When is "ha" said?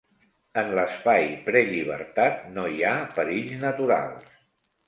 2.93-2.97